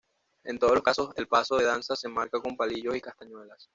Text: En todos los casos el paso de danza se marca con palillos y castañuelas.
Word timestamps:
En 0.43 0.57
todos 0.57 0.73
los 0.73 0.81
casos 0.81 1.13
el 1.15 1.27
paso 1.27 1.57
de 1.57 1.65
danza 1.65 1.95
se 1.95 2.09
marca 2.09 2.41
con 2.41 2.57
palillos 2.57 2.95
y 2.95 3.01
castañuelas. 3.01 3.69